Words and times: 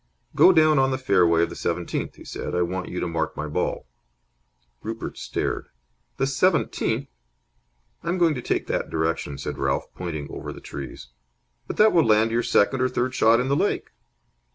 "Go 0.35 0.51
down 0.51 0.79
on 0.79 0.89
to 0.89 0.97
the 0.97 1.03
fairway 1.03 1.43
of 1.43 1.49
the 1.51 1.55
seventeenth," 1.55 2.15
he 2.15 2.25
said. 2.25 2.55
"I 2.55 2.63
want 2.63 2.89
you 2.89 2.99
to 3.01 3.07
mark 3.07 3.37
my 3.37 3.45
ball." 3.45 3.85
Rupert 4.81 5.15
stared. 5.15 5.67
"The 6.17 6.25
seventeenth!" 6.25 7.07
"I 8.01 8.09
am 8.09 8.17
going 8.17 8.33
to 8.33 8.41
take 8.41 8.65
that 8.65 8.89
direction," 8.89 9.37
said 9.37 9.59
Ralph, 9.59 9.93
pointing 9.93 10.27
over 10.31 10.51
the 10.51 10.59
trees. 10.59 11.09
"But 11.67 11.77
that 11.77 11.93
will 11.93 12.03
land 12.03 12.31
your 12.31 12.41
second 12.41 12.81
or 12.81 12.89
third 12.89 13.13
shot 13.13 13.39
in 13.39 13.47
the 13.47 13.55
lake." 13.55 13.91